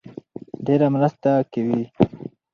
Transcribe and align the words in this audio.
ډېره 0.65 0.87
مرسته 0.95 1.31
کوي 1.53 1.81